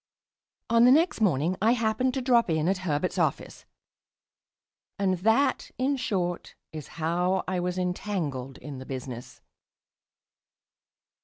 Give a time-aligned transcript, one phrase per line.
[0.71, 3.65] On the next morning I happened to drop in at Herbert's office....
[4.97, 9.41] And that, in short, is how I was entangled in the business.